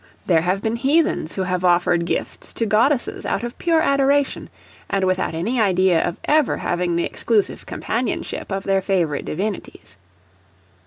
There 0.25 0.41
have 0.41 0.63
been 0.63 0.77
heathens 0.77 1.35
who 1.35 1.43
have 1.43 1.63
offered 1.63 2.07
gifts 2.07 2.53
to 2.53 2.65
goddesses 2.65 3.23
out 3.23 3.43
of 3.43 3.59
pure 3.59 3.81
adoration 3.81 4.49
and 4.89 5.05
without 5.05 5.35
any 5.35 5.61
idea 5.61 6.03
of 6.03 6.19
ever 6.23 6.57
having 6.57 6.95
the 6.95 7.05
exclusive 7.05 7.67
companionship 7.67 8.51
of 8.51 8.63
their 8.63 8.81
favorite 8.81 9.25
divinities. 9.25 9.97